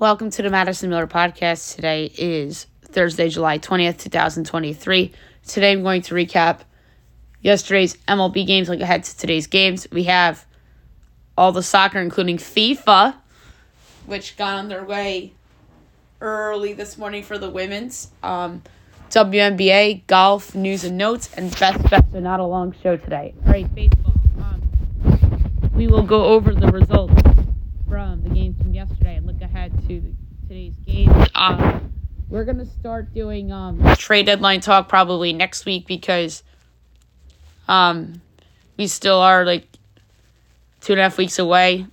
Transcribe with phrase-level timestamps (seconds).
[0.00, 1.74] Welcome to the Madison Miller Podcast.
[1.74, 5.12] Today is Thursday, July 20th, 2023.
[5.46, 6.60] Today I'm going to recap
[7.42, 9.86] yesterday's MLB games, look ahead to today's games.
[9.92, 10.46] We have
[11.36, 13.14] all the soccer, including FIFA,
[14.06, 15.34] which got underway
[16.22, 18.10] early this morning for the women's.
[18.22, 18.62] Um,
[19.10, 23.34] WNBA, golf, news and notes, and best bets are not a long show today.
[23.44, 24.14] All right, baseball.
[24.38, 27.19] Um, we will go over the results
[27.90, 31.12] from the games from yesterday and look ahead to today's games.
[31.34, 31.92] Um,
[32.28, 36.44] we're gonna start doing um, trade deadline talk probably next week because
[37.66, 38.22] um,
[38.76, 39.66] we still are like
[40.80, 41.84] two and a half weeks away.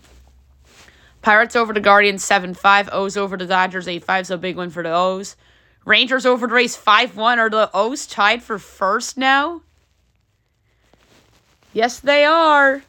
[1.24, 2.90] Pirates over the Guardians 7 5.
[2.92, 4.28] O's over the Dodgers 8 5.
[4.28, 5.36] So big win for the O's.
[5.84, 7.40] Rangers over the Rays 5 1.
[7.40, 9.64] Are the O's tied for first now?
[11.74, 12.84] Yes, they are.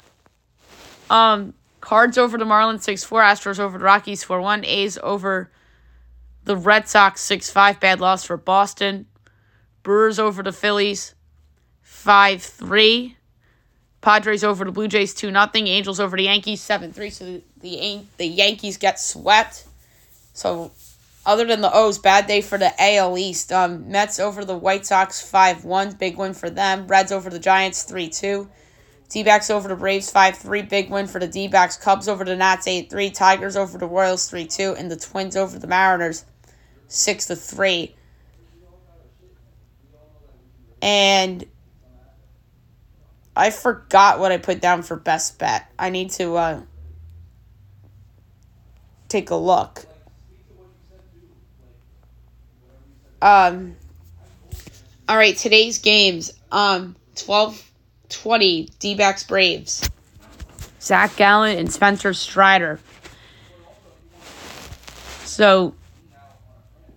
[1.08, 3.22] Um, Cards over the Marlins 6 4.
[3.22, 4.64] Astros over the Rockies 4 1.
[4.64, 5.50] A's over
[6.44, 7.80] the Red Sox 6 5.
[7.80, 9.06] Bad loss for Boston.
[9.82, 11.14] Brewers over the Phillies
[11.82, 13.16] 5 3.
[14.00, 15.46] Padres over the Blue Jays 2 0.
[15.54, 17.10] Angels over the Yankees 7 3.
[17.10, 19.64] So the, the, the Yankees get swept.
[20.32, 20.72] So
[21.26, 23.52] other than the O's, bad day for the AL East.
[23.52, 25.92] Um, Mets over the White Sox 5 1.
[25.92, 26.86] Big win for them.
[26.86, 28.48] Reds over the Giants 3 2.
[29.08, 30.62] D backs over the Braves 5 3.
[30.62, 31.76] Big win for the D backs.
[31.76, 33.10] Cubs over the Nats 8 3.
[33.10, 34.74] Tigers over the Royals 3 2.
[34.76, 36.24] And the Twins over the Mariners
[36.88, 37.94] 6 3.
[40.82, 41.44] And
[43.34, 45.70] I forgot what I put down for best bet.
[45.78, 46.60] I need to uh,
[49.08, 49.86] take a look.
[53.22, 53.76] Um,
[55.08, 56.32] all right, today's games.
[56.52, 57.68] Um, 12
[58.08, 59.88] 20, D backs Braves.
[60.80, 62.80] Zach Gallen and Spencer Strider.
[65.24, 65.74] So,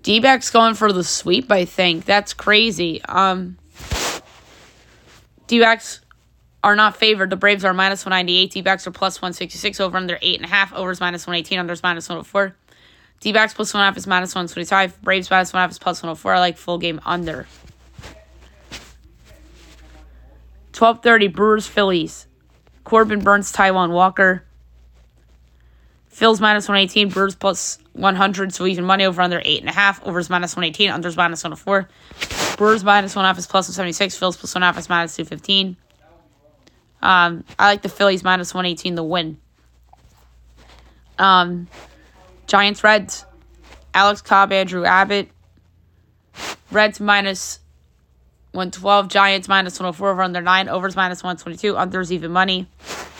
[0.03, 2.05] D backs going for the sweep, I think.
[2.05, 3.01] That's crazy.
[3.03, 3.57] Um,
[5.47, 6.01] D backs
[6.63, 7.29] are not favored.
[7.29, 8.51] The Braves are minus 198.
[8.51, 9.79] D backs are plus 166.
[9.79, 10.73] Over under 8.5.
[10.73, 11.59] Overs minus 118.
[11.59, 12.55] Unders minus 104.
[13.19, 15.01] D backs plus 1.5 is minus 125.
[15.01, 16.33] Braves minus 1.5 is plus 104.
[16.33, 17.47] I like full game under.
[20.73, 22.27] 12:30 Brewers Phillies.
[22.83, 24.43] Corbin Burnes Taijuan Walker.
[26.07, 30.03] Phil's minus 118, Brewers plus 100, so even money over under 8.5.
[30.05, 31.87] Overs minus 118, unders minus 104.
[32.57, 35.77] Brewers minus 1 half is plus 176, Phil's plus 1 half is minus 215.
[37.01, 39.39] Um, I like the Phillies minus 118 the win.
[41.17, 41.67] Um,
[42.45, 43.25] Giants Reds.
[43.93, 45.29] Alex Cobb, Andrew Abbott.
[46.71, 47.59] Reds minus
[48.51, 49.07] 112.
[49.07, 50.69] Giants minus 104 over under 9.
[50.69, 51.73] Overs minus 122.
[51.73, 52.67] Unders even money.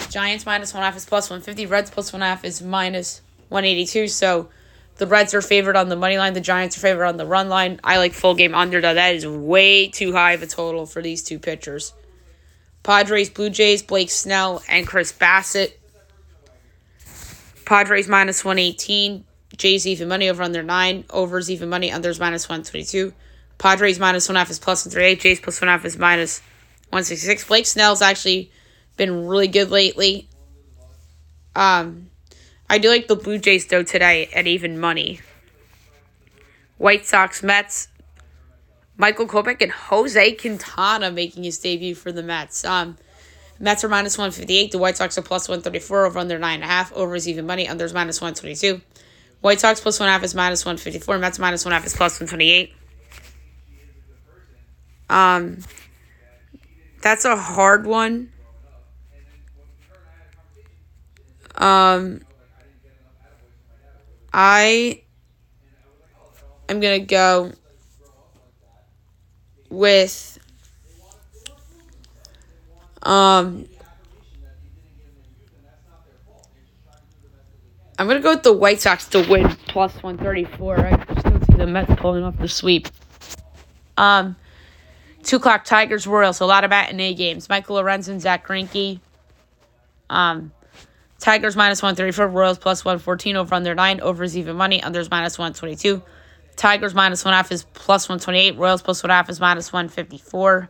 [0.10, 1.66] Giants minus 1 half is plus 150.
[1.68, 4.08] Reds plus 1 half is minus 182.
[4.10, 4.50] So
[4.98, 6.34] the Reds are favored on the money line.
[6.34, 7.80] The Giants are favored on the run line.
[7.84, 8.94] I like full game under, though.
[8.94, 11.94] That is way too high of a total for these two pitchers.
[12.84, 15.74] Padres, Blue Jays, Blake Snell, and Chris Bassitt.
[17.66, 19.24] Padres minus 118.
[19.56, 21.06] Jays even money over under 9.
[21.10, 21.90] Overs even money.
[21.90, 23.14] Unders minus 122.
[23.62, 25.20] Padres minus one half is plus one three eight.
[25.20, 26.42] Jays plus one half is minus
[26.90, 27.48] one sixty six.
[27.48, 28.52] Blake Snell's actually
[28.98, 30.28] been really good lately.
[31.56, 32.10] Um,
[32.68, 35.20] I do like the Blue Jays though today at even money.
[36.80, 37.88] White Sox, Mets,
[38.98, 42.66] Michael Kopech and Jose Quintana making his debut for the Mets.
[42.66, 42.98] Um,
[43.60, 44.72] Mets are minus one fifty eight.
[44.72, 46.92] The White Sox are plus one thirty four over under nine and a half.
[46.94, 47.68] Over is even money.
[47.68, 48.82] Unders minus one twenty two.
[49.42, 51.20] White Sox plus one half is minus one fifty four.
[51.20, 52.74] Mets minus one half is plus one twenty eight.
[55.12, 55.58] Um,
[57.02, 58.32] that's a hard one.
[61.56, 62.22] Um,
[64.32, 65.02] I
[66.70, 67.52] am gonna go
[69.70, 70.40] with
[73.04, 73.66] um.
[78.00, 80.80] I'm gonna go with the White Sox to win plus one thirty four.
[80.80, 82.88] I just don't see the Mets pulling off the sweep.
[83.98, 84.38] Um,
[85.24, 86.40] Two o'clock Tigers Royals.
[86.40, 87.48] A lot of matinee games.
[87.48, 89.00] Michael Lorenzen, Zach Greinke.
[90.10, 90.52] Um,
[91.20, 92.28] Tigers minus one thirty four.
[92.28, 93.36] Royals plus one fourteen.
[93.36, 94.02] Over under nine.
[94.02, 94.82] Overs even money.
[94.82, 96.02] Unders minus one twenty two.
[96.56, 98.58] Tigers minus one half is plus one twenty eight.
[98.58, 100.70] Royals plus one half is minus one fifty four.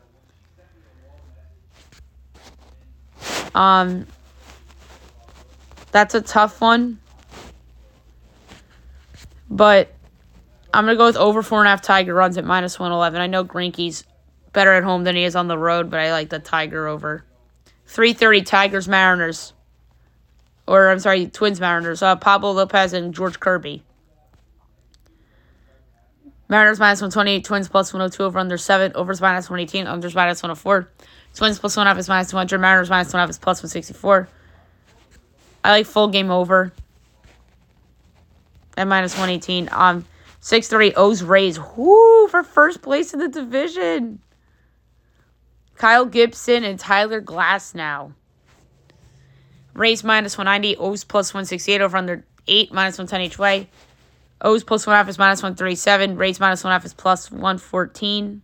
[3.56, 4.06] Um,
[5.92, 7.00] that's a tough one.
[9.50, 9.94] But
[10.74, 13.20] I'm gonna go with over four and a half Tiger runs at minus one eleven.
[13.22, 14.06] I know Greinke's
[14.54, 17.24] better at home than he is on the road, but I like the Tiger over.
[17.88, 19.54] 330 Tigers Mariners.
[20.68, 22.02] Or I'm sorry, Twins Mariners.
[22.02, 23.84] Uh, Pablo Lopez and George Kirby.
[26.48, 30.90] Mariners minus 128, Twins plus 102 over under 7, overs minus 118, unders minus 104.
[31.34, 34.28] Twins plus 1 half is minus 200, Mariners minus 1 half is plus 164.
[35.64, 36.74] I like full game over
[38.76, 39.70] at minus 118.
[39.72, 40.06] Um,
[40.42, 41.60] 6 3 O's Rays.
[41.60, 44.20] Whoo, for first place in the division.
[45.82, 48.14] Kyle Gibson and Tyler Glasnow.
[49.74, 53.68] Rays minus 190, O's plus 168 over under 8, minus 110 each way.
[54.42, 56.18] O's plus 1 half is minus 137.
[56.18, 58.44] Rays minus 1 half is plus 114.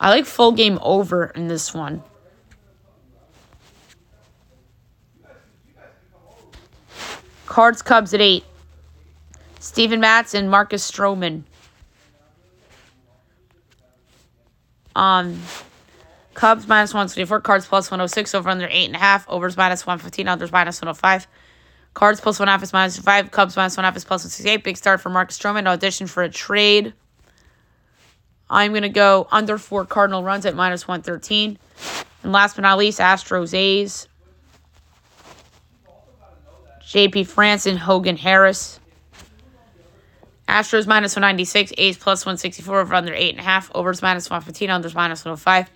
[0.00, 2.02] I like full game over in this one.
[7.46, 8.42] Cards Cubs at 8.
[9.60, 11.44] Steven Matz and Marcus Stroman.
[14.94, 15.40] Um,
[16.34, 21.26] Cubs minus 124, Cards plus 106, over under 8.5, overs minus 115, unders minus 105.
[21.94, 24.64] Cards plus 1 half is minus 5, Cubs minus 1 half is plus 168.
[24.64, 26.94] Big start for Marcus Stroman, audition for a trade.
[28.48, 31.58] I'm going to go under 4 Cardinal runs at minus 113.
[32.22, 34.08] And last but not least, Astros A's.
[36.82, 38.78] JP France and Hogan Harris.
[40.48, 45.70] Astros minus 196, A's plus 164 over under 8.5, overs minus 115, unders minus 105.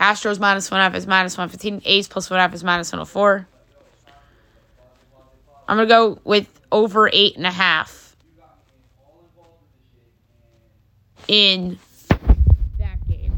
[0.00, 3.46] Astros minus 1 half is minus 115, A's plus 1 half is minus 104.
[5.66, 8.14] I'm going to go with over 8.5
[11.28, 11.78] in
[12.78, 13.32] that game.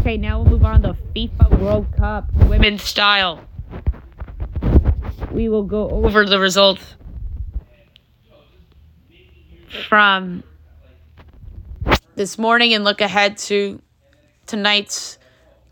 [0.00, 3.44] Okay, now we'll move on to FIFA World Cup women's style.
[5.30, 6.95] We will go over the results
[9.88, 10.42] from
[12.14, 13.80] this morning and look ahead to
[14.46, 15.18] tonight's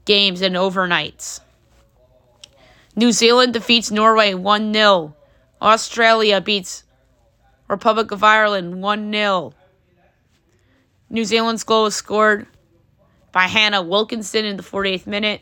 [0.04, 1.40] games and overnights.
[2.96, 5.16] New Zealand defeats Norway 1 0.
[5.60, 6.84] Australia beats
[7.68, 9.52] Republic of Ireland 1 0.
[11.10, 12.46] New Zealand's goal was scored
[13.32, 15.40] by Hannah Wilkinson in the 48th minute,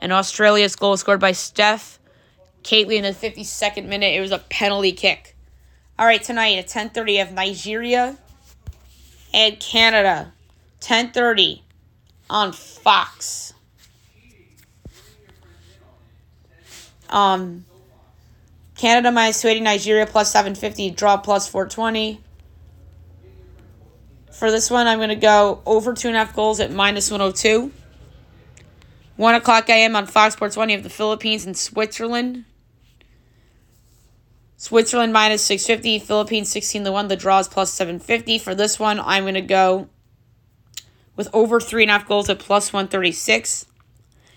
[0.00, 2.00] and Australia's goal was scored by Steph
[2.62, 4.14] Catley in the 52nd minute.
[4.14, 5.36] It was a penalty kick.
[5.98, 8.16] All right, tonight at 10:30 of Nigeria
[9.34, 10.32] and Canada.
[10.80, 11.62] 10:30
[12.30, 13.52] on Fox.
[17.10, 17.64] Um
[18.76, 22.20] Canada minus 280, Nigeria plus 750, draw plus 420.
[24.32, 27.10] For this one, I'm going to go over two and a half goals at minus
[27.10, 27.72] 102.
[29.16, 29.96] 1 o'clock a.m.
[29.96, 32.44] on Fox Sports 1, you have the Philippines and Switzerland.
[34.58, 37.06] Switzerland minus 650, Philippines 16 to 1.
[37.06, 38.40] The draw is plus 750.
[38.40, 39.88] For this one, I'm going to go
[41.14, 43.66] with over 3.5 goals at plus 136.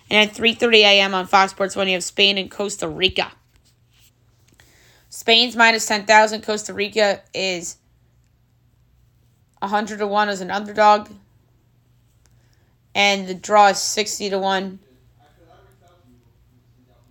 [0.08, 1.14] And at 3.30 a.m.
[1.14, 3.32] on Fox Sports 1, you have Spain and Costa Rica.
[5.08, 6.42] Spain's minus 10,000.
[6.42, 7.78] Costa Rica is
[9.58, 11.10] 100 to 1 as an underdog.
[12.94, 14.78] And the draw is 60 to 1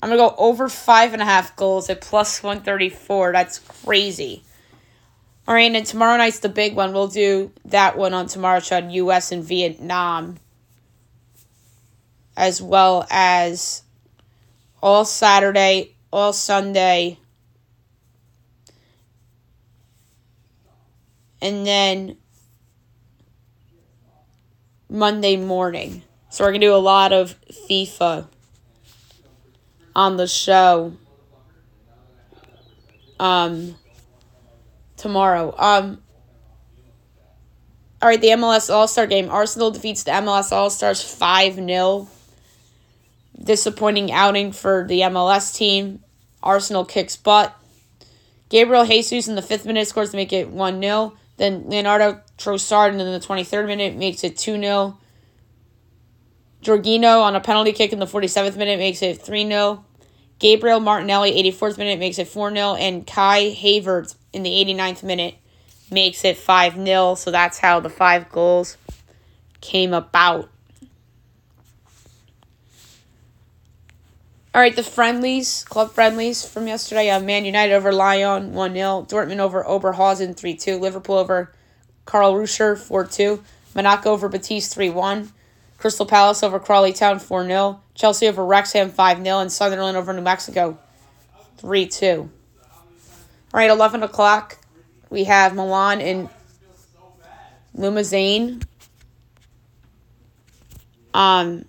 [0.01, 3.31] I'm gonna go over five and a half goals at plus one thirty four.
[3.31, 4.43] That's crazy.
[5.47, 6.93] All right, and tomorrow night's the big one.
[6.93, 8.77] We'll do that one on tomorrow's show.
[8.77, 9.31] On U.S.
[9.31, 10.37] and Vietnam,
[12.35, 13.83] as well as
[14.81, 17.19] all Saturday, all Sunday,
[21.41, 22.17] and then
[24.89, 26.03] Monday morning.
[26.29, 28.27] So we're gonna do a lot of FIFA
[29.95, 30.93] on the show
[33.19, 33.75] um
[34.97, 35.53] tomorrow.
[35.57, 36.01] Um
[38.01, 39.29] all right, the MLS All Star game.
[39.29, 42.07] Arsenal defeats the MLS All Stars 5 0.
[43.43, 46.03] Disappointing outing for the MLS team.
[46.41, 47.55] Arsenal kicks butt.
[48.49, 51.13] Gabriel Jesus in the fifth minute scores to make it 1 0.
[51.37, 54.97] Then Leonardo Trossard in the 23rd minute makes it 2 0.
[56.61, 59.85] Jorginho on a penalty kick in the 47th minute makes it 3 0.
[60.39, 62.75] Gabriel Martinelli, 84th minute, makes it 4 0.
[62.75, 65.35] And Kai Havertz in the 89th minute
[65.89, 67.15] makes it 5 0.
[67.15, 68.77] So that's how the five goals
[69.59, 70.49] came about.
[74.53, 77.09] All right, the friendlies, club friendlies from yesterday.
[77.09, 79.05] Uh, Man United over Lyon 1 0.
[79.09, 80.77] Dortmund over Oberhausen 3 2.
[80.77, 81.51] Liverpool over
[82.05, 83.43] Karlsruhe 4 2.
[83.73, 85.31] Monaco over Betis 3 1.
[85.81, 87.81] Crystal Palace over Crawley Town 4 0.
[87.95, 89.39] Chelsea over Wrexham 5 0.
[89.39, 90.77] And Sunderland over New Mexico
[91.57, 92.29] 3 2.
[93.53, 94.57] All right, 11 o'clock.
[95.09, 96.29] We have Milan and
[97.75, 98.63] Lumezzane.
[101.13, 101.65] Um,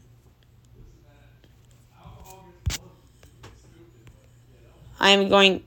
[5.01, 5.65] I am going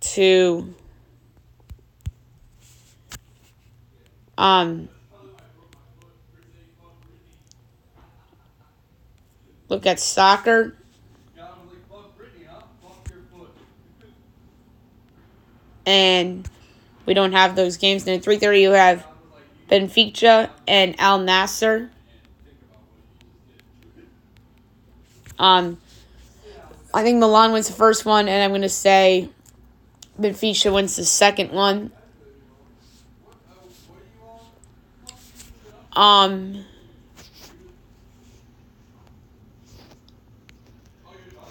[0.00, 0.74] to
[4.38, 4.88] Um,
[9.68, 10.76] look at soccer.
[15.84, 16.48] And
[17.04, 18.06] we don't have those games.
[18.06, 19.06] And at 3.30 you have
[19.70, 21.90] Benfica and Al Nassr.
[25.38, 25.78] Um,
[26.94, 29.28] I think Milan wins the first one, and I'm going to say
[30.18, 31.92] Benfica wins the second one.
[35.92, 36.64] Um,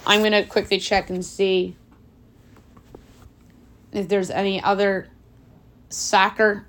[0.06, 1.76] I'm going to quickly check and see
[3.92, 5.08] if there's any other
[5.90, 6.68] soccer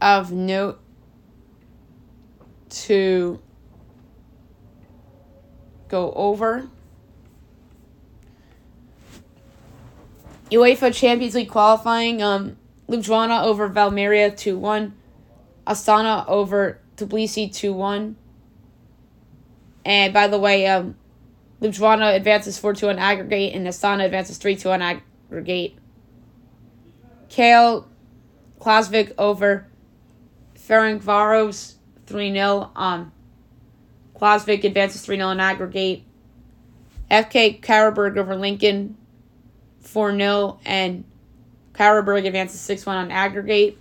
[0.00, 0.80] of note
[2.70, 3.40] to
[5.88, 6.68] go over.
[10.50, 12.56] UEFA Champions League qualifying, um,
[12.88, 14.94] Ljubljana over Valmiera 2 1.
[15.66, 18.16] Astana over Tbilisi 2 1.
[19.84, 20.96] And by the way, um,
[21.60, 25.74] Ljubljana advances 4 2 on aggregate, and Astana advances 3 2 on aggregate.
[27.28, 27.86] Kale
[28.60, 29.66] Klaksvik over
[30.54, 31.74] Ferencvaros
[32.06, 32.70] 3 0.
[32.76, 33.12] Um,
[34.14, 36.02] Klaksvik advances 3 0 in aggregate.
[37.10, 38.96] FK Karabakh over Lincoln
[39.80, 40.60] 4 0.
[40.64, 41.04] And
[41.72, 43.78] Karabakh advances 6 1 on aggregate.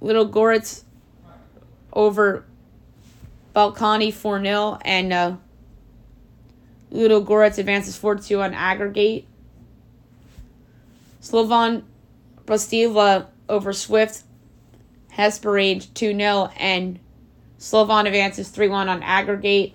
[0.00, 0.84] Ludogorets
[1.92, 2.44] over
[3.56, 4.78] Ballkani 4 0.
[4.84, 5.36] And uh,
[6.92, 9.26] Ludogorets advances 4 2 on aggregate.
[11.20, 11.84] Slovan
[12.44, 14.24] Bratislava over Swift
[15.14, 16.50] Hesperange 2 0.
[16.58, 17.00] And
[17.58, 19.72] Slovan advances 3 1 on aggregate.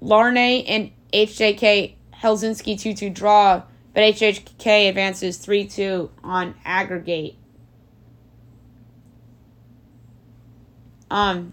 [0.00, 7.36] Larne and HJK Helsinki 2 2 draw, but HJK advances 3 2 on aggregate.
[11.14, 11.52] Um,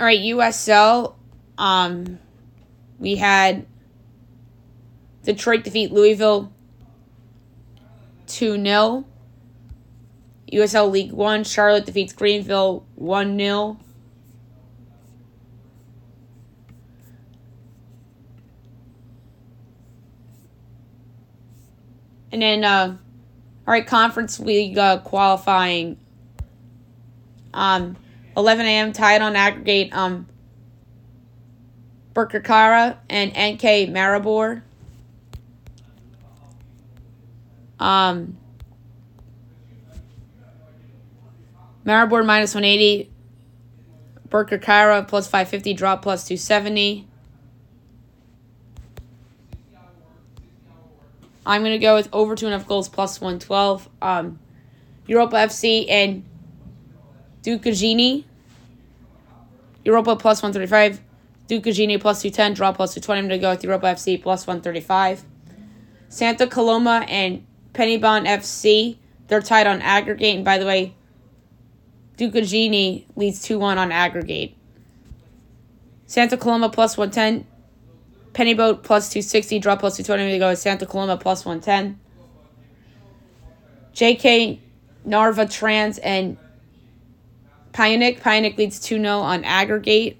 [0.00, 1.14] all right, USL.
[1.56, 2.18] Um,
[2.98, 3.66] we had
[5.22, 6.52] Detroit defeat Louisville
[8.26, 9.04] 2 0.
[10.52, 13.78] USL League 1, Charlotte defeats Greenville 1 0.
[22.32, 22.96] And then, uh,
[23.64, 25.96] all right, Conference League uh, qualifying.
[27.54, 27.96] Um,
[28.36, 28.92] 11 a.m.
[28.92, 29.94] tied on aggregate.
[29.94, 30.26] Um,
[32.12, 34.62] Birkirkara and NK Maribor.
[37.78, 38.36] Um,
[41.86, 43.10] Maribor minus 180.
[44.28, 45.74] Birkirkara plus 550.
[45.74, 47.06] Drop plus 270.
[51.44, 53.88] I'm going to go with over two and a half goals plus 112.
[54.00, 54.38] Um,
[55.06, 56.24] Europa FC and
[57.42, 58.24] Dukagjini.
[59.84, 61.00] Europa plus 135.
[61.48, 62.54] Dukagjini plus 210.
[62.54, 63.18] Draw plus 220.
[63.18, 65.24] I'm going to go with Europa FC plus 135.
[66.08, 68.98] Santa Coloma and Penybont FC.
[69.26, 70.36] They're tied on aggregate.
[70.36, 70.94] And by the way,
[72.18, 74.54] Dukagjini leads 2 1 on aggregate.
[76.06, 77.46] Santa Coloma plus 110.
[78.32, 79.58] Penybont plus 260.
[79.58, 80.22] Draw plus 220.
[80.22, 81.98] I'm going to go with Santa Coloma plus 110.
[83.94, 84.58] JK
[85.04, 86.36] Narva Trans and
[87.72, 88.20] Pyunik.
[88.20, 90.18] Pyunik leads 2 0 on aggregate.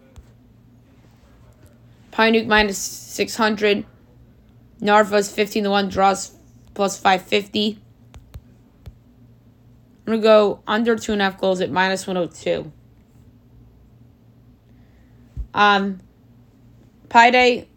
[2.12, 3.86] Pyunik minus 600.
[4.80, 6.32] Narva's 15 to 1 draws
[6.74, 7.78] plus 550.
[10.04, 12.72] I'm going to go under 2.5 goals at minus 102.
[15.54, 16.00] Um,
[17.08, 17.68] Paide,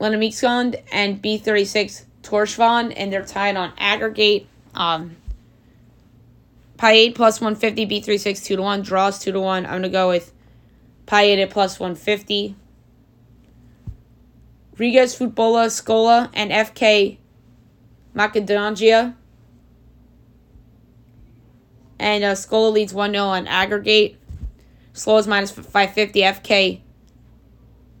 [0.00, 4.46] Linnameeskond, and B36 Torshavn, and they're tied on aggregate.
[4.74, 5.16] Um,
[6.76, 9.64] Paide plus 150, B36 2 to 1, draws 2 to 1.
[9.64, 10.32] I'm going to go with
[11.06, 12.56] Paide at plus 150.
[14.76, 17.18] Rigas Futbola Skola and FK
[18.12, 19.16] Macedonia.
[21.98, 24.16] And uh, Skola leads 1 0 on aggregate.
[24.92, 26.20] Slow is minus 550.
[26.20, 26.80] FK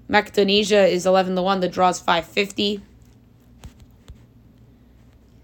[0.08, 1.60] Macedonia is 11 to 1.
[1.60, 2.82] The draw is 550.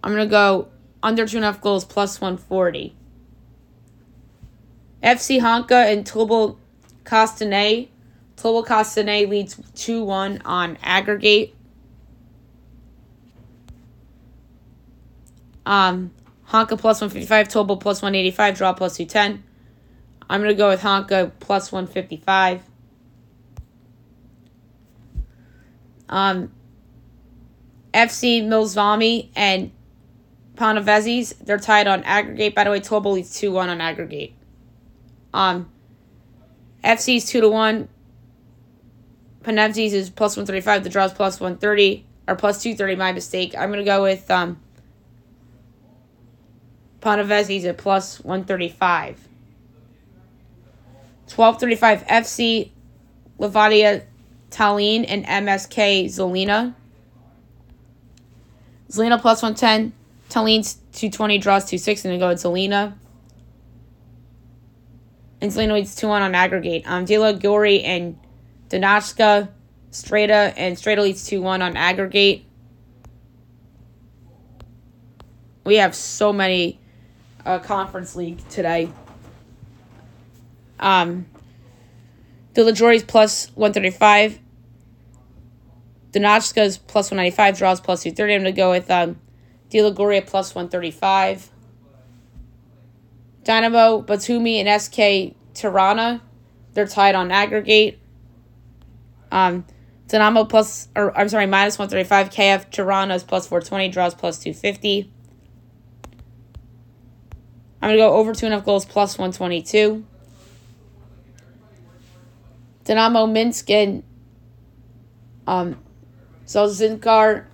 [0.02, 0.68] I'm going to go
[1.02, 2.94] under 2.5 goals plus 140.
[5.02, 6.56] FC Honka and Tobol
[7.04, 7.88] Kostanay.
[8.36, 11.54] Tobol Kostanay leads 2 1 on aggregate.
[15.64, 16.10] Um,
[16.48, 19.44] Honka plus 155, Tobol plus 185, draw plus 210.
[20.28, 22.62] I'm going to go with Honka plus 155.
[26.10, 26.52] Um,
[27.94, 29.70] FC Milsami and
[30.56, 32.54] Panevezys, they're tied on aggregate.
[32.54, 34.34] By the way, Tobol leads 2 1 on aggregate.
[35.32, 35.70] Um,
[36.84, 37.88] FC's 2 to 1.
[39.42, 40.84] Panevezys is plus 135.
[40.84, 42.04] The draw's plus 130.
[42.28, 43.54] Or plus 230, my mistake.
[43.56, 44.60] I'm going to go with um,
[47.00, 49.28] Panevezys at plus 135.
[51.34, 52.70] 1235 FC
[53.38, 54.04] Levadia
[54.50, 56.74] Tallinn and MSK Zelina.
[58.90, 59.92] Zelina plus 110.
[60.28, 62.94] Tallinn's 220 draws 260 and then go with Zolina.
[65.40, 66.82] And Zelina leads 2 1 on aggregate.
[66.86, 68.18] Um, Dila Gori and
[68.68, 69.48] Donatska
[69.90, 72.44] Strata and Strata leads 2 1 on aggregate.
[75.64, 76.80] We have so many
[77.44, 78.90] uh, conference league today.
[80.78, 81.26] Um,
[82.54, 84.38] Dilajori's plus 135.
[86.12, 87.58] Donatska's plus 195.
[87.58, 88.34] Draws plus 230.
[88.34, 89.20] I'm going to go with um,
[89.70, 91.50] Dilagoria plus 135.
[93.44, 96.22] Dynamo, Batumi, and SK Tirana.
[96.74, 97.98] They're tied on aggregate.
[99.30, 99.64] Um,
[100.08, 102.30] Dynamo plus, or I'm sorry, minus 135.
[102.30, 103.88] KF Tirana is plus 420.
[103.88, 105.12] Draws plus 250.
[107.82, 110.04] I'm going to go over two and a half goals plus 122.
[112.84, 114.02] Dynamo Minsk and
[115.46, 115.76] um,
[116.46, 117.46] Zeljeznicar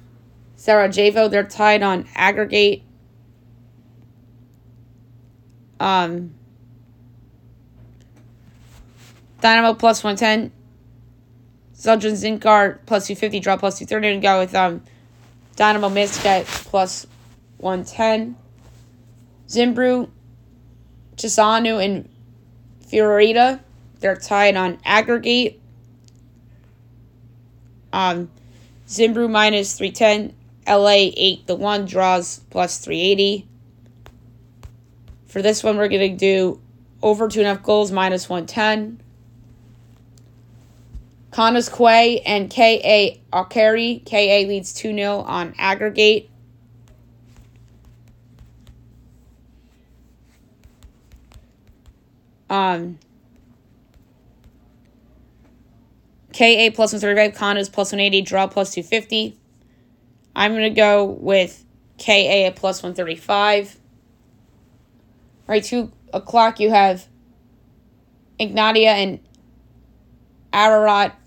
[0.56, 2.83] Sarajevo, they're tied on aggregate.
[5.78, 6.35] Um,
[9.40, 10.52] Dynamo plus 110.
[11.75, 14.14] Zeljin Zinkar plus 250, draw plus 230.
[14.14, 14.83] And go with um,
[15.56, 17.06] Dynamo Minsk at plus
[17.59, 18.37] 110.
[19.47, 20.09] Zimbru,
[21.16, 22.09] Chisinau, and
[22.88, 23.61] Fiorita
[24.00, 25.61] they're tied on aggregate.
[27.93, 28.31] Um,
[28.87, 30.35] Zimbru minus 310.
[30.69, 33.47] LA 8 the 1 draws plus 380.
[35.26, 36.61] For this one, we're going to do
[37.02, 39.00] over 2.5 goals minus 110.
[41.30, 44.04] Connah's Quay and KA Akureyri.
[44.04, 46.30] KA leads 2 0 on aggregate.
[52.49, 52.99] Um,
[56.37, 59.39] KA plus 135, Condos plus 180, draw plus 250.
[60.35, 61.65] I'm going to go with
[61.97, 63.79] KA at plus 135.
[65.49, 67.07] All right, 2 o'clock, you have
[68.39, 69.21] Egnatia and
[70.53, 71.19] Ararat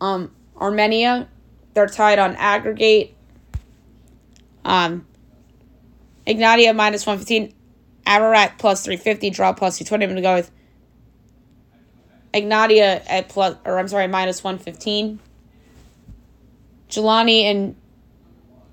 [0.00, 1.28] um, Armenia.
[1.74, 3.14] They're tied on aggregate.
[4.64, 5.06] Um,
[6.26, 7.52] Egnatia minus 115.
[8.06, 10.04] Ararat plus 350, draw plus 220.
[10.04, 10.50] I'm going to go with
[12.32, 15.18] Egnatia at plus, or I'm sorry, minus 115.
[16.88, 17.76] Gjilani and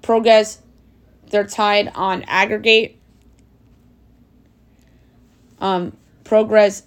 [0.02, 0.62] Progress,
[1.30, 2.98] they're tied on aggregate.
[5.60, 6.84] Um, Progress,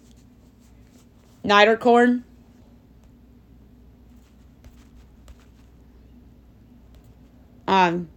[1.44, 2.22] Niederkorn.
[7.68, 8.08] Um,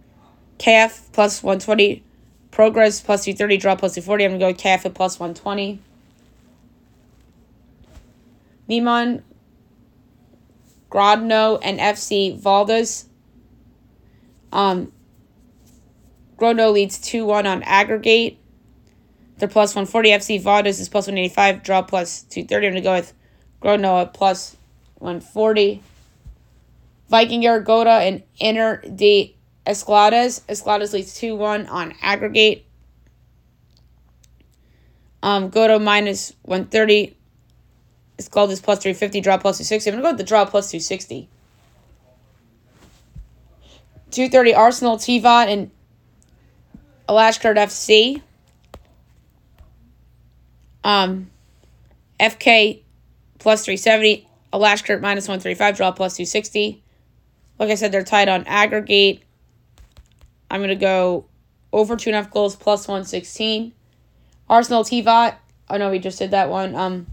[0.58, 2.02] KF plus 120.
[2.50, 3.58] Progress plus 230.
[3.58, 4.24] Draw plus 240.
[4.24, 5.80] I'm going to go KF at plus 120.
[8.68, 9.22] Neman,
[10.90, 13.06] Grodno, and FC Valdes.
[14.52, 14.92] Um,
[16.38, 18.38] Grodno leads 2 1 on aggregate.
[19.38, 20.10] They're plus 140.
[20.10, 21.62] FC Valdes is plus 185.
[21.62, 22.66] Draw plus 230.
[22.66, 23.12] I'm going to go with
[23.62, 24.56] Grodno at plus
[24.98, 25.82] 140.
[27.08, 30.42] Viking Goda and Inner de Escaldes.
[30.48, 32.66] Escaldes leads 2 1 on aggregate.
[35.22, 37.15] Um, Goda minus 130.
[38.18, 39.90] It's called this plus 350, draw plus 260.
[39.90, 41.28] I'm going to go with the draw plus 260.
[44.10, 45.70] 230 Arsenal, Tivat, and
[47.08, 48.22] Alashkert FC.
[50.82, 51.30] Um,
[52.18, 52.82] FK
[53.38, 56.82] plus 370, Alashkert minus 135, draw plus 260.
[57.58, 59.22] Like I said, they're tied on aggregate.
[60.50, 61.26] I'm going to go
[61.72, 63.72] over two and a half goals plus 116.
[64.48, 65.36] Arsenal, Tivat.
[65.68, 66.74] Oh no, we just did that one.
[66.74, 67.06] Um,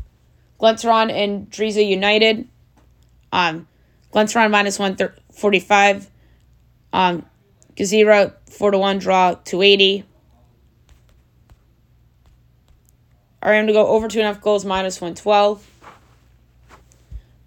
[0.64, 2.48] Glentoran and Driza United.
[3.34, 3.68] Um,
[4.14, 6.10] Glentoran minus 145.
[6.94, 7.26] Um,
[7.76, 10.06] Gazira 4 to 1 draw 280.
[13.42, 15.70] All right, I'm going to go over 2.5 goals minus 112.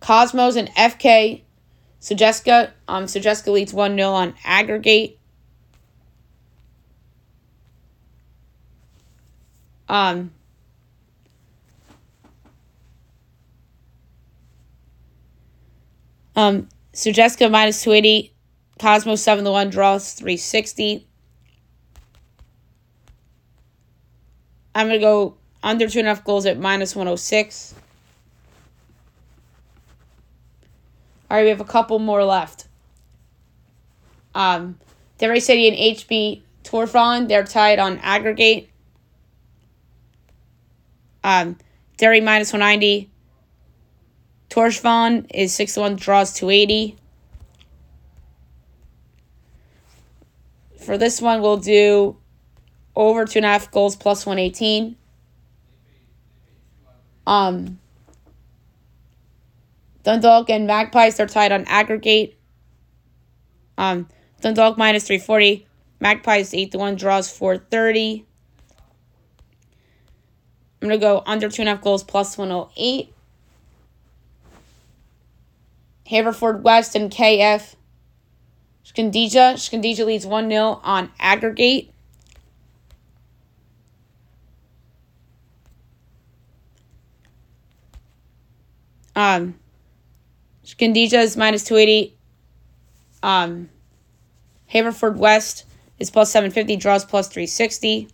[0.01, 1.41] Cosmos and FK.
[2.03, 2.73] Sutjeska.
[2.87, 5.19] Um, Sutjeska leads 1 0 on aggregate.
[9.89, 10.33] Um,
[16.37, 18.33] Um, Sutjeska minus 280.
[18.79, 21.07] Cosmos 7 to 1 draws 360.
[24.75, 27.75] I'm going to go under 2.5 goals at minus 106.
[31.31, 32.69] All right, we have a couple more left.
[34.35, 34.79] Um,
[35.17, 38.69] Derry City and HB Torfon, they're tied on aggregate.
[41.25, 41.57] Um,
[41.97, 43.11] Derry minus 190.
[44.57, 46.97] Torchvon is 6 to 1, draws 280.
[50.83, 52.17] For this one, we'll do
[52.95, 54.97] over 2.5 goals plus 118.
[57.27, 57.79] Um,
[60.05, 62.39] Dundalk and Magpies, they're tied on aggregate.
[63.77, 64.09] Um,
[64.41, 65.67] Dundalk minus 340.
[66.01, 68.25] Magpies 8 to 1, draws 430.
[70.81, 73.13] I'm going to go under 2.5 goals plus 108.
[76.11, 77.75] Haverfordwest and KF.
[78.85, 79.55] Shkendija.
[79.55, 81.93] Shkendija leads 1 0 on aggregate.
[89.17, 89.59] Um,
[90.65, 92.17] Shkendija is minus 280.
[93.23, 93.71] Um,
[94.73, 95.65] Haverfordwest
[95.99, 98.09] is plus 750, draws plus 360.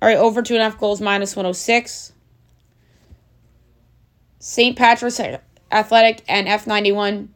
[0.00, 2.12] All right, over two and a half goals, minus 106.
[4.46, 4.78] St.
[4.78, 5.20] Patrick's
[5.72, 7.26] Athletic and F91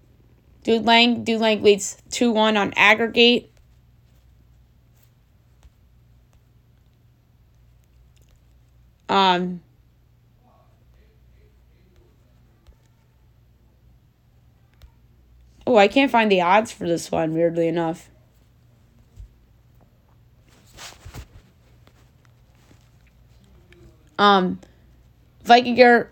[0.62, 1.24] Dudelange.
[1.24, 3.50] Dude Lang leads 2 1 on aggregate.
[9.08, 9.60] Um,
[15.66, 18.08] oh, I can't find the odds for this one, weirdly enough.
[24.16, 24.60] Um,
[25.44, 26.06] Vikingur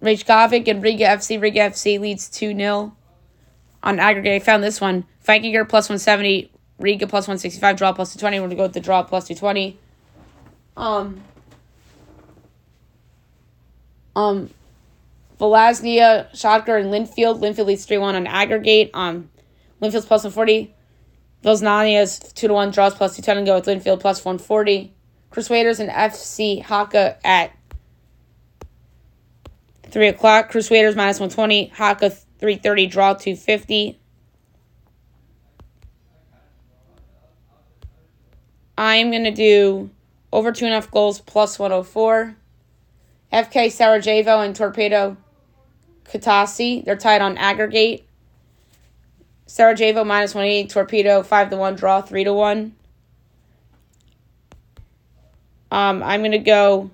[0.00, 1.40] Reykjavik and Riga FC.
[1.40, 2.96] Riga FC leads 2 0
[3.82, 4.42] on aggregate.
[4.42, 5.04] I found this one.
[5.26, 8.38] Vikingur plus 170, Riga plus 165, draw plus 220.
[8.38, 9.78] We're going to go with the draw plus 220.
[10.76, 11.20] Um,
[14.16, 14.50] um,
[15.38, 17.40] Vllaznia, Shotker, and Linfield.
[17.40, 18.90] Linfield leads 3 1 on aggregate.
[18.94, 19.30] Um,
[19.80, 20.74] Linfield's plus 140.
[21.44, 24.92] Velznania's 2 to 1, draws plus 210, and go with Linfield plus 140.
[25.30, 27.52] Chris Crusaders and FC Haka at
[29.90, 30.50] 3 o'clock.
[30.50, 31.66] Crusaders minus 120.
[31.68, 32.86] Haka 330.
[32.86, 34.00] Draw 250.
[38.78, 39.90] I'm going to do
[40.32, 42.36] over 2.5 goals plus 104.
[43.32, 45.16] FK Sarajevo and Torpedo
[46.04, 46.84] Kutaisi.
[46.84, 48.06] They're tied on aggregate.
[49.46, 50.68] Sarajevo minus 180.
[50.68, 51.74] Torpedo 5 to 1.
[51.74, 52.74] Draw 3 to 1.
[55.72, 56.90] Um, I'm going to go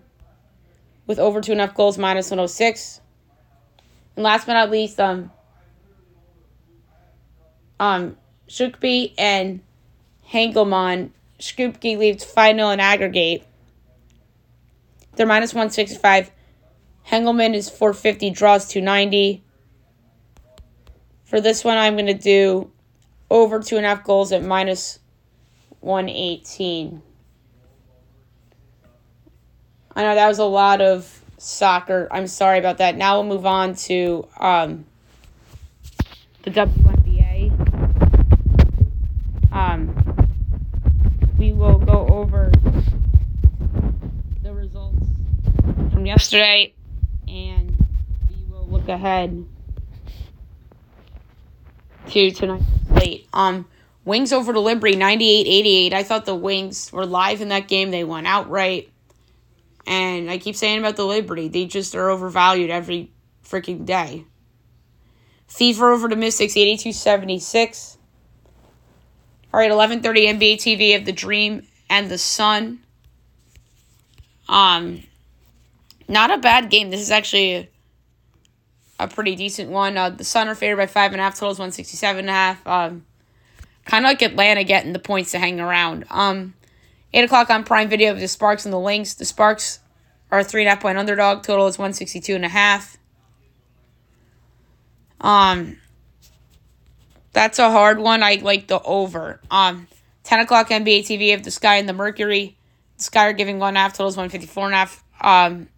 [1.06, 3.00] with over two and a half goals minus 106.
[4.16, 5.30] And last but not least, um,
[7.78, 8.16] um,
[8.48, 9.60] Shukby and
[10.28, 11.10] Hengelman.
[11.38, 13.44] Shukby leads 5 0 in aggregate.
[15.14, 16.30] They're minus 165.
[17.08, 19.42] Hengelman is 450, draws 290.
[21.24, 22.70] For this one, I'm going to do
[23.30, 24.98] over two and a half goals at minus
[25.80, 27.02] 118.
[29.96, 32.06] I know that was a lot of soccer.
[32.10, 32.96] I'm sorry about that.
[32.96, 34.84] Now we'll move on to um,
[36.42, 37.50] the WNBA.
[39.50, 40.28] Um,
[41.38, 42.52] we will go over
[44.42, 45.06] the results
[45.90, 46.74] from yesterday
[47.26, 47.70] and
[48.28, 49.46] we will look ahead
[52.10, 53.28] to tonight's slate.
[53.32, 53.66] Um,
[54.04, 55.94] Wings over to Liberty, 98-88.
[55.94, 57.90] I thought the Wings were live in that game.
[57.90, 58.92] They won outright.
[59.86, 63.12] And I keep saying about the Liberty, they just are overvalued every
[63.44, 64.24] freaking day.
[65.46, 67.96] Fever over to Mystics, 82-76.
[69.54, 72.80] All right, 11:30 NBA TV of the Dream and the Sun.
[74.48, 75.02] Um,
[76.08, 76.90] not a bad game.
[76.90, 77.68] This is actually a,
[79.00, 79.96] a pretty decent one.
[79.96, 81.38] Uh, the Sun are favored by five and a half.
[81.38, 82.66] Totals one sixty seven and a half.
[82.66, 83.06] Um,
[83.84, 86.04] kind of like Atlanta getting the points to hang around.
[86.10, 86.54] Um,
[87.12, 89.14] 8 o'clock on Prime Video of the Sparks and the Lynx.
[89.14, 89.80] The Sparks
[90.30, 91.42] are a 3.5 point underdog.
[91.42, 92.98] Total is 162 and a half.
[95.20, 95.78] Um,
[97.32, 98.22] that's a hard one.
[98.22, 99.40] I like the over.
[99.50, 99.88] Um,
[100.24, 102.56] 10 o'clock NBA TV of the Sky and the Mercury.
[102.98, 103.92] The Sky are giving one half.
[103.92, 105.04] Total is 154 and a half.
[105.20, 105.68] Um,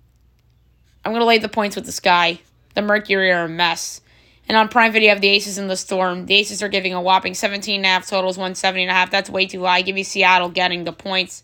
[1.04, 2.40] I'm going to lay the points with the Sky.
[2.74, 4.00] The Mercury are a mess.
[4.48, 6.24] And on Prime Video, have the Aces and the Storm.
[6.24, 9.10] The Aces are giving a whopping 17 and a half totals, 170 and a half.
[9.10, 9.82] That's way too high.
[9.82, 11.42] Give me Seattle getting the points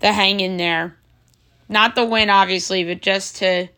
[0.00, 0.96] to hang in there.
[1.68, 3.68] Not the win, obviously, but just to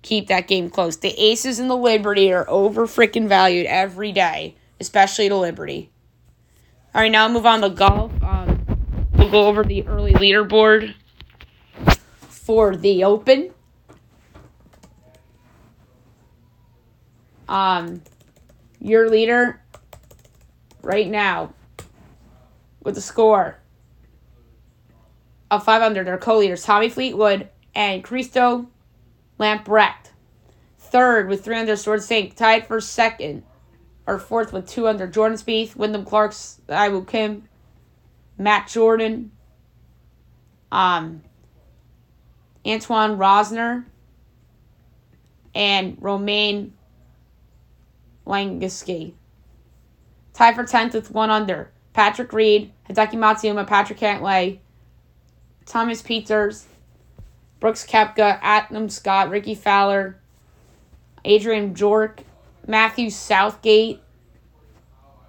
[0.00, 0.96] keep that game close.
[0.96, 5.90] The Aces and the Liberty are over freaking valued every day, especially the Liberty.
[6.94, 8.12] All right, now move on to golf.
[8.22, 8.64] Um,
[9.14, 10.94] we'll go over the early leaderboard
[12.18, 13.52] for the Open.
[17.48, 18.02] Um,
[18.80, 19.60] your leader
[20.82, 21.54] right now
[22.82, 23.58] with a score
[25.50, 28.68] of five under their co-leaders Tommy Fleetwood and Christo
[29.38, 30.10] Lamprecht.
[30.78, 33.44] Third with three under Saint, tied for second
[34.06, 37.48] or fourth with two under Jordan Spieth, Wyndham Clark's Iwu Kim,
[38.36, 39.30] Matt Jordan,
[40.70, 41.22] um,
[42.66, 43.84] Antoine Rozner,
[45.54, 46.72] and Romain
[48.26, 49.14] Langasque.
[50.32, 51.70] Tied for 10th with one under.
[51.92, 54.58] Patrick Reed, Hideki Matsuyama, Patrick Cantlay,
[55.66, 56.64] Thomas Pieters,
[57.60, 60.18] Brooks Koepka, Adam Scott, Rickie Fowler,
[61.24, 62.22] Adrian Bjork,
[62.66, 64.00] Matthew Southgate,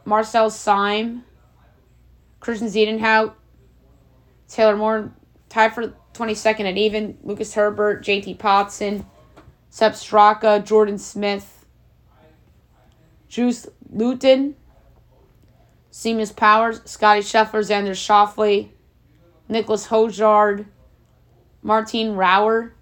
[0.05, 1.23] Marcel Siem,
[2.39, 3.33] Christian Ziedenhout,
[4.47, 5.11] Taylor Moore,
[5.49, 9.05] tied for 22nd at even, Lucas Herbert, JT Poston,
[9.69, 11.52] Sepp Straka, Jordan Smith,
[13.33, 14.53] Juice Luton,
[15.91, 18.69] Seamus Powers, Scottie Scheffler, Xander Schauffele,
[19.49, 20.67] Nicholas Hojgaard,
[21.63, 22.73] Martin Rauer,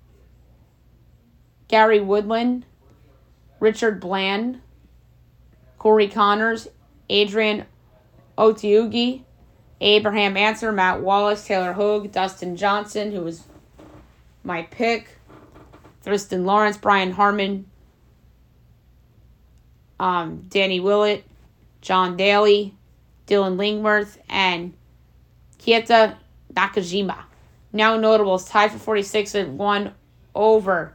[1.69, 2.65] Gary Woodland,
[3.61, 4.59] Richard Bland,
[5.77, 6.67] Corey Conners,
[7.09, 7.65] Adrian
[8.37, 9.21] Otaegui,
[9.79, 13.45] Abraham Ancer, Matt Wallace, Taylor Hogue, Dustin Johnson, who was
[14.43, 15.17] my pick,
[16.03, 17.70] Thriston Lawrence, Brian Harman,
[20.01, 21.23] um, Danny Willett,
[21.81, 22.75] John Daly,
[23.27, 24.73] Dylan Lingworth, and
[25.59, 26.17] Keita
[26.51, 27.23] Nakajima.
[27.71, 29.93] Now notables tied for 46 and one
[30.33, 30.93] over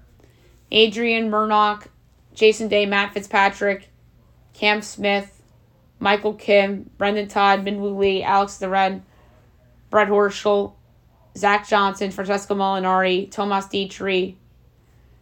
[0.72, 1.88] Adrian Murdoch,
[2.34, 3.88] Jason Day, Matt Fitzpatrick,
[4.52, 5.40] Cam Smith,
[6.00, 9.04] Michael Kim, Brendon Todd, Minwoo Lee, Alex Duran,
[9.88, 10.72] Brett Horschel,
[11.36, 14.34] Zach Johnson, Francesco Molinari, Tomas Detry.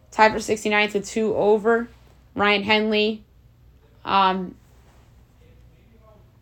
[0.09, 1.87] Tied for 69th with two over.
[2.35, 3.24] Ryan Henley,
[4.05, 4.55] um,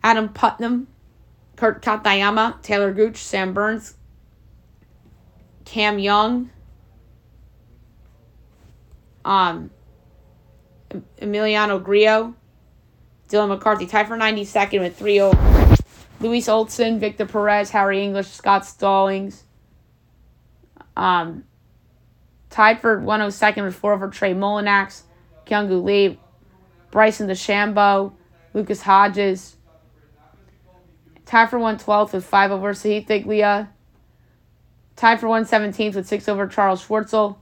[0.04, 0.88] Adam Putnam,
[1.56, 3.95] Kurt Kitayama, Taylor Gooch, Sam Burns,
[5.65, 6.52] Cam Young,
[9.23, 9.71] um,
[11.19, 12.36] Emiliano Grillo,
[13.30, 15.76] Dylan McCarthy, tied for 92nd with 3 over.
[16.19, 19.43] Louis Oldson, Victor Perez, Harry English, Scott Stallings.
[20.95, 21.43] Um,
[22.49, 25.02] tied for 102nd with 4 over Trey Mullinax,
[25.45, 26.19] Kyungwoo Lee,
[26.93, 28.13] Bryson DeChambeau,
[28.53, 29.58] Lucas Hodges,
[31.25, 33.69] Tied for 112th with 5 over Sahith Theegala.
[34.95, 37.38] Tied for 117th with 6 over Charles Schwartzel.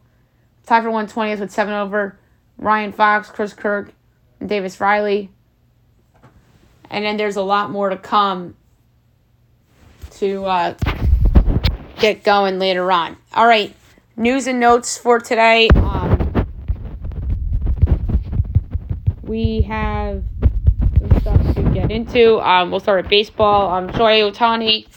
[0.66, 2.18] Tied for 120th with 7 over
[2.58, 3.94] Ryan Fox, Chris Kirk,
[4.40, 5.30] and Davis Riley.
[6.90, 8.56] And then there's a lot more to come
[10.12, 10.76] to uh,
[12.00, 13.18] get going later on.
[13.34, 13.76] All right,
[14.16, 15.68] news and notes for today.
[15.76, 16.01] Um,
[19.32, 20.26] we have
[21.22, 22.42] stuff to get into.
[22.42, 23.72] Um, we'll start with baseball.
[23.72, 24.88] Um, Shohei Ohtani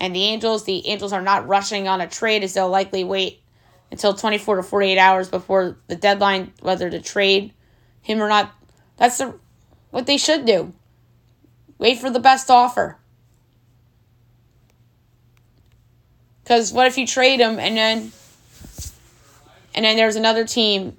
[0.00, 0.62] and the Angels.
[0.62, 3.42] The Angels are not rushing on a trade as they'll likely wait
[3.90, 7.52] until 24 to 48 hours before the deadline whether to trade
[8.02, 8.52] him or not.
[8.98, 9.34] That's the,
[9.90, 10.72] what they should do.
[11.78, 12.98] Wait for the best offer.
[16.44, 18.12] Because what if you trade him and then
[19.74, 20.96] and then there's another team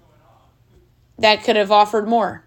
[1.18, 2.44] that could have offered more?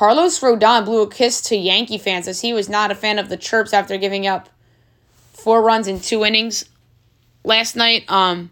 [0.00, 3.28] Carlos Rodon blew a kiss to Yankee fans as he was not a fan of
[3.28, 4.48] the chirps after giving up
[5.34, 6.64] four runs in two innings
[7.44, 8.10] last night.
[8.10, 8.50] Um,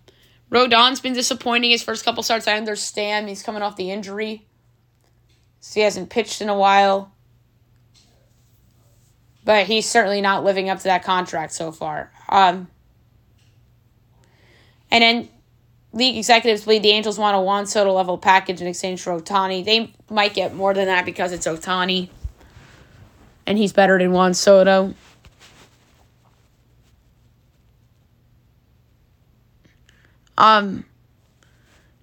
[0.52, 2.46] Rodon's been disappointing his first couple starts.
[2.46, 4.44] I understand he's coming off the injury,
[5.61, 7.14] so he hasn't pitched in a while.
[9.42, 12.12] But he's certainly not living up to that contract so far.
[12.28, 12.68] Um,
[14.90, 15.28] and then
[15.92, 19.64] league executives believe the Angels want a Juan Soto level package in exchange for Ohtani.
[19.64, 22.11] They might get more than that because it's Ohtani.
[23.46, 24.94] And he's better than Juan Soto.
[30.37, 30.85] Um,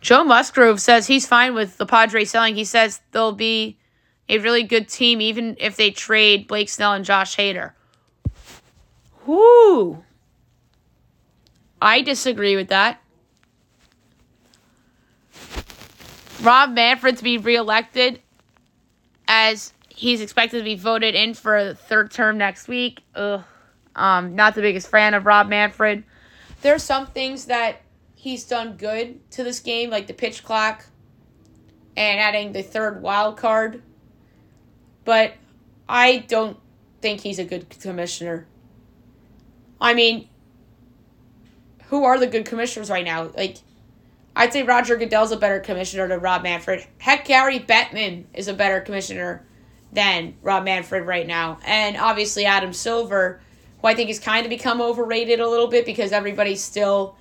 [0.02, 2.56] Joe Musgrove says he's fine with the Padres selling.
[2.56, 3.78] He says they'll be
[4.28, 7.72] a really good team even if they trade Blake Snell and Josh Hader.
[9.26, 10.04] Whoo!
[11.82, 13.02] I disagree with that.
[16.46, 18.22] Rob Manfred to be reelected
[19.28, 23.02] as he's expected to be voted in for a third term next week.
[23.16, 23.44] Ugh.
[23.96, 26.04] Um, not the biggest fan of Rob Manfred.
[26.62, 27.82] There are some things that
[28.14, 30.86] he's done good to this game, like the pitch clock
[31.96, 33.82] and adding the third wild card.
[35.06, 35.34] But
[35.88, 36.58] I don't
[37.02, 38.48] think he's a good commissioner.
[39.80, 40.28] I mean,
[41.86, 43.30] who are the good commissioners right now?
[43.36, 43.58] Like,
[44.36, 46.86] I'd say Roger Goodell's a better commissioner than Rob Manfred.
[46.98, 49.46] Heck, Gary Bettman is a better commissioner
[49.94, 51.58] than Rob Manfred right now.
[51.66, 53.40] And obviously, Adam Silver,
[53.82, 57.16] who I think has kind of become overrated a little bit because everybody still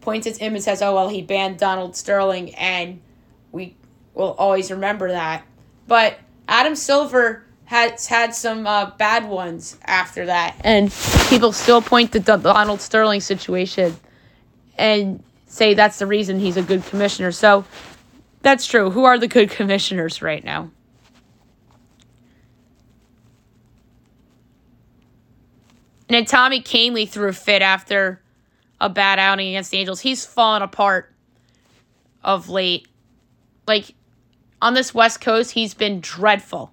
[0.00, 2.54] points at him and says, oh, well, he banned Donald Sterling.
[2.54, 3.02] And
[3.52, 3.76] we
[4.14, 5.44] will always remember that.
[5.86, 10.56] But Adam Silver has had some uh, bad ones after that.
[10.60, 10.90] And
[11.28, 13.96] people still point to the Donald Sterling situation
[14.78, 15.22] and
[15.54, 17.30] say that's the reason he's a good commissioner.
[17.30, 17.64] So
[18.42, 18.90] that's true.
[18.90, 20.70] Who are the good commissioners right now?
[26.08, 28.20] And then Tommy Kahnle threw a fit after
[28.80, 30.00] a bad outing against the Angels.
[30.00, 31.12] He's fallen apart
[32.22, 32.88] of late.
[33.66, 33.94] Like
[34.60, 36.72] on this West Coast, he's been dreadful.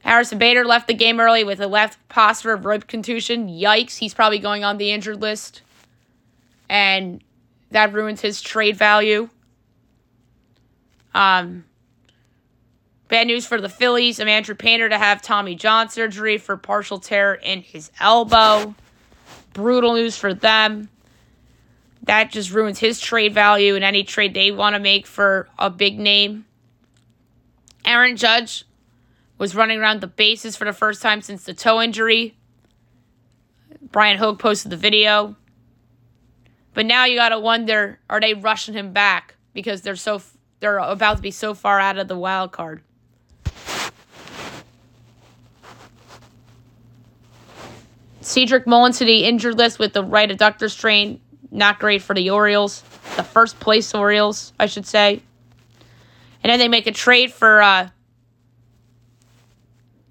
[0.00, 3.48] Harrison Bader left the game early with a left posterior rib contusion.
[3.48, 5.62] Yikes, he's probably going on the injured list.
[6.68, 7.22] And
[7.70, 9.28] that ruins his trade value.
[11.14, 11.64] Um,
[13.08, 14.18] bad news for the Phillies.
[14.18, 18.74] I'm Andrew Painter to have Tommy John surgery for partial tear in his elbow.
[19.52, 20.88] Brutal news for them.
[22.04, 25.70] That just ruins his trade value and any trade they want to make for a
[25.70, 26.44] big name.
[27.84, 28.64] Aaron Judge
[29.38, 32.36] was running around the bases for the first time since the toe injury.
[33.90, 35.36] Brian Hoch posted the video.
[36.74, 40.20] But now you got to wonder are they rushing him back because they're so
[40.60, 42.82] they're about to be so far out of the wild card.
[48.20, 51.20] Cedric Mullins to the injured list with the right adductor strain.
[51.50, 52.82] Not great for the Orioles.
[53.16, 55.22] The first place Orioles, I should say.
[56.42, 57.88] And then they make a trade for uh,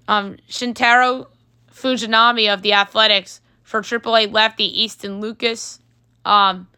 [0.06, 1.26] um, Shintaro
[1.72, 5.80] Fujinami of the Athletics for AAA lefty Easton Lucas.
[6.24, 6.68] Um,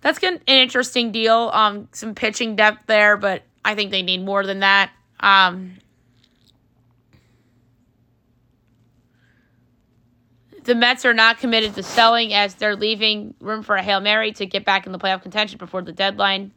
[0.00, 1.50] that's an interesting deal.
[1.52, 4.90] Um, some pitching depth there, but I think they need more than that.
[5.20, 5.78] Um,
[10.66, 14.32] the Mets are not committed to selling as they're leaving room for a Hail Mary
[14.32, 16.52] to get back in the playoff contention before the deadline.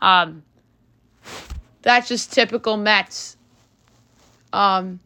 [0.00, 0.44] Um,
[1.82, 3.36] that's just typical Mets.
[4.52, 5.00] Um,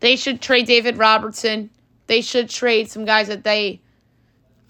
[0.00, 1.70] they should trade David Robertson.
[2.06, 3.80] They should trade some guys that they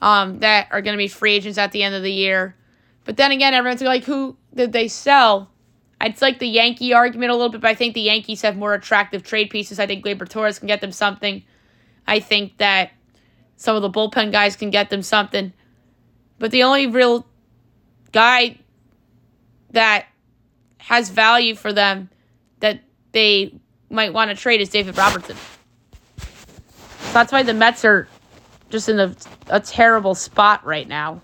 [0.01, 2.55] um, that are going to be free agents at the end of the year.
[3.05, 5.51] But then again, everyone's like, who did they sell?
[6.01, 8.75] It's like the Yankee argument a little bit, but I think the Yankees have more
[8.75, 9.81] attractive trade pieces.
[9.81, 11.43] I think Gleyber Torres can get them something.
[12.07, 12.93] I think that
[13.57, 15.53] some of the bullpen guys can get them something.
[16.39, 17.27] But the only real
[18.13, 18.59] guy
[19.71, 20.07] that
[20.79, 22.09] has value for them
[22.61, 22.81] that
[23.13, 23.59] they
[23.91, 25.37] might want to trade is David Robertson.
[26.17, 28.07] So that's why the Mets are
[28.71, 29.15] just in a,
[29.49, 31.21] a terrible spot right now.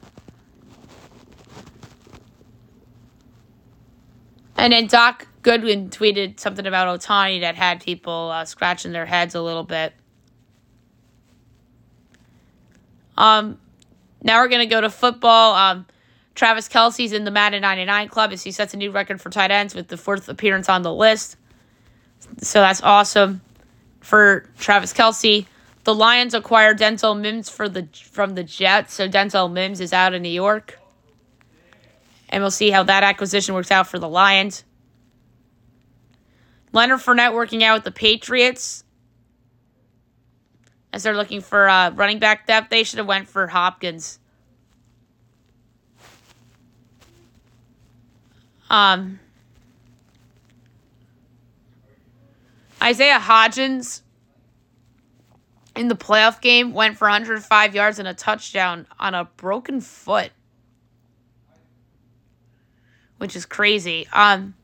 [4.57, 9.35] And then Doc Gooden tweeted something about Ohtani that had people uh, scratching their heads
[9.35, 9.93] a little bit.
[13.17, 13.59] Um,
[14.23, 15.55] now we're gonna go to football.
[15.55, 15.87] Um,
[16.35, 19.51] Travis Kelce's in the Madden 99 club as he sets a new record for tight
[19.51, 21.37] ends with the fourth appearance on the list.
[22.39, 23.41] So that's awesome
[24.01, 25.47] for Travis Kelce.
[25.85, 30.15] The Lions acquired Denzel Mims for the from the Jets, so Denzel Mims is out
[30.15, 30.79] in New York.
[32.31, 34.65] And we'll see how that acquisition works out for the Lions.
[36.73, 38.83] Leonard Fournette working out with the Patriots.
[40.93, 44.19] As they're looking for uh, running back depth, they should have went for Hopkins.
[48.71, 49.21] Um,
[52.83, 54.01] Isaiah Hodgins
[55.77, 60.31] in the playoff game went for 105 yards and a touchdown on a broken foot,
[63.19, 64.07] which is crazy.
[64.13, 64.55] Um,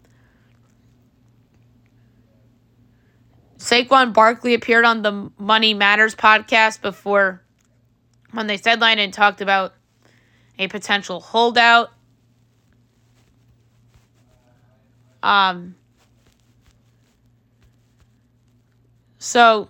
[3.58, 7.42] Saquon Barkley appeared on the Money Matters podcast before
[8.32, 9.74] when they sidelined and talked about
[10.58, 11.90] a potential holdout.
[15.22, 15.74] Um,
[19.20, 19.68] So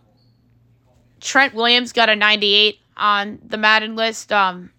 [1.21, 4.33] Trent Williams got a 98 on the Madden list.
[4.33, 4.71] Um,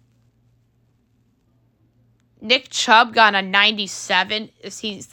[2.40, 5.04] Nick Chubb got a 97 as he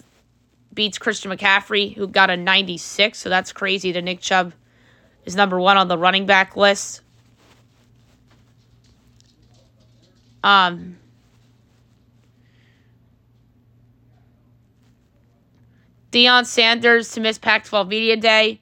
[0.74, 3.18] beats Christian McCaffrey, who got a 96.
[3.18, 4.54] So that's crazy that Nick Chubb
[5.26, 7.02] is number one on the running back list.
[10.44, 10.98] Um,
[16.12, 18.62] Deion Sanders to miss Pac 12 Media Day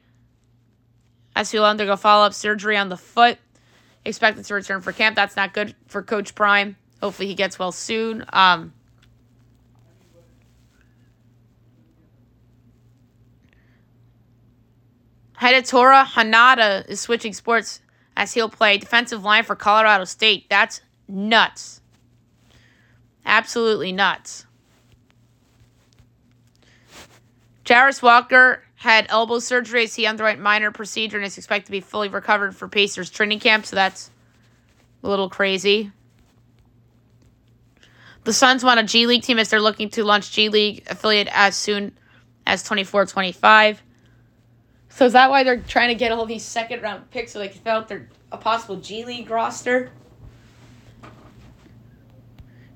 [1.37, 3.37] as he'll undergo follow up surgery on the foot.
[4.03, 5.15] Expected to return for camp.
[5.15, 6.75] That's not good for Coach Prime.
[6.99, 8.25] Hopefully, he gets well soon.
[8.33, 8.73] Um,
[15.39, 17.81] Hidatora Hanada is switching sports
[18.15, 20.49] as he'll play defensive line for Colorado State.
[20.49, 21.81] That's nuts.
[23.23, 24.47] Absolutely nuts.
[27.63, 31.81] Jarace Walker had elbow surgery as he underwent minor procedure and is expected to be
[31.81, 34.11] fully recovered for Pacers training camp, so that's
[35.03, 35.91] a little crazy.
[38.23, 41.27] The Suns want a G League team as they're looking to launch G League affiliate
[41.31, 41.97] as soon
[42.45, 43.81] as 24 25.
[44.89, 47.47] So is that why they're trying to get all these second round picks so they
[47.47, 49.91] can fill out their a possible G League roster?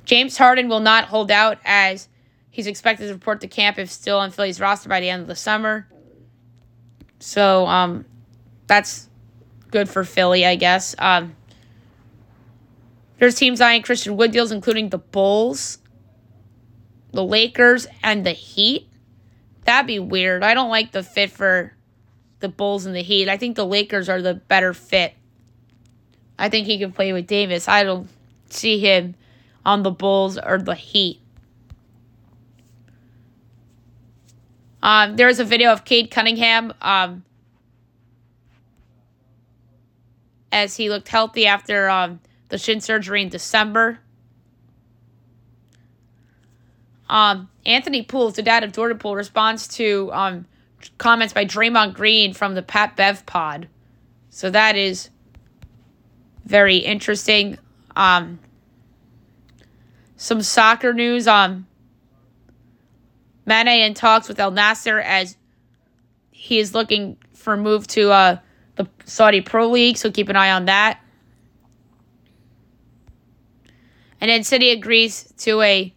[0.06, 2.10] James Harden will not hold out as
[2.50, 5.28] he's expected to report to camp if still on Philly's roster by the end of
[5.28, 5.88] the summer.
[7.22, 8.06] So um,
[8.66, 9.08] that's
[9.70, 10.96] good for Philly, I guess.
[10.98, 11.36] Um,
[13.20, 15.78] there's teams eyeing Christian Wood deals, including the Bulls,
[17.12, 18.90] the Lakers, and the Heat.
[19.66, 20.44] That'd be weird.
[20.44, 21.74] I don't like the fit for
[22.40, 23.30] the Bulls and the Heat.
[23.30, 25.14] I think the Lakers are the better fit.
[26.40, 27.68] I think he can play with Davis.
[27.68, 28.10] I don't
[28.50, 29.14] see him
[29.64, 31.22] on the Bulls or the Heat.
[34.84, 37.24] Um, there's a video of Cade Cunningham um,
[40.52, 42.20] as he looked healthy after um,
[42.50, 44.00] the shin surgery in December.
[47.10, 50.46] Um, Anthony Pools, the dad of Jordan Poole, responds to um,
[50.98, 53.68] comments by Draymond Green from the Pat Bev pod.
[54.30, 55.10] So that is
[56.46, 57.58] very interesting.
[57.96, 58.40] Um,
[60.16, 61.28] some soccer news.
[61.28, 61.68] Um,
[63.46, 65.38] Mane in talks with Al Nassr as
[66.32, 68.38] he is looking for a move to uh,
[68.76, 69.98] the Saudi Pro League.
[69.98, 71.00] So keep an eye on that.
[74.20, 75.94] And then City agrees to a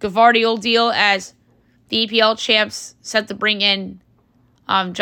[0.00, 1.34] Gvardiol deal as
[1.88, 4.00] the EPL champs set to bring in
[4.68, 4.92] um,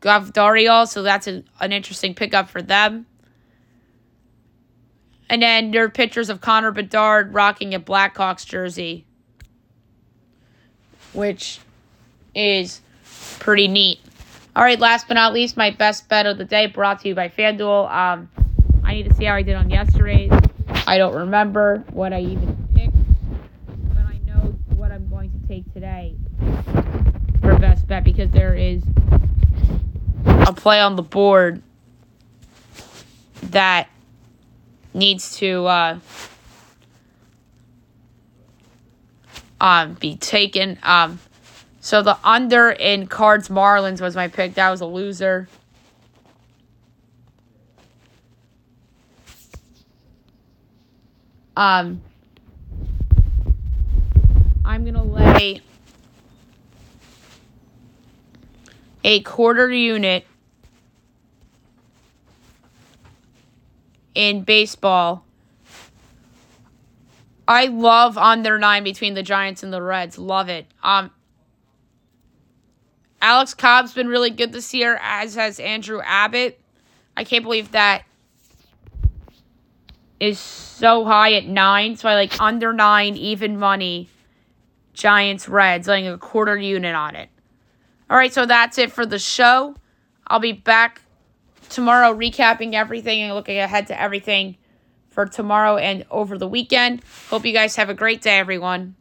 [0.00, 3.06] Gvardiol, so that's a, an interesting pickup for them.
[5.28, 9.05] And then there are pictures of Connor Bedard rocking a Blackhawks jersey,
[11.16, 11.58] which
[12.34, 12.80] is
[13.38, 13.98] pretty neat.
[14.54, 17.14] All right, last but not least, my best bet of the day brought to you
[17.14, 17.90] by FanDuel.
[17.90, 18.30] Um,
[18.84, 20.30] I need to see how I did on yesterday's.
[20.86, 22.94] I don't remember what I even picked,
[23.88, 26.14] but I know what I'm going to take today
[27.40, 28.82] for best bet because there is
[30.24, 31.62] a play on the board
[33.42, 33.88] that
[34.94, 35.98] needs to uh,
[39.60, 40.78] um, be taken.
[40.82, 41.18] Um,
[41.80, 44.54] so the under in Cards Marlins was my pick.
[44.54, 45.48] That was a loser.
[51.56, 52.02] Um,
[54.64, 55.62] I'm to lay
[59.04, 60.26] a quarter unit
[64.14, 65.25] in baseball.
[67.48, 70.18] I love under nine between the Giants and the Reds.
[70.18, 70.66] Love it.
[70.82, 71.10] Um,
[73.20, 76.60] Alex Cobb's been really good this year, as has Andrew Abbott.
[77.16, 78.04] I can't believe that
[80.18, 81.96] is so high at nine.
[81.96, 84.08] So I like under nine, even money
[84.92, 87.28] Giants Reds, laying a quarter unit on it.
[88.08, 89.76] All right, so that's it for the show.
[90.26, 91.02] I'll be back
[91.68, 94.56] tomorrow recapping everything and looking ahead to everything
[95.16, 97.00] for tomorrow and over the weekend.
[97.30, 98.94] Hope you guys have a great day, everyone.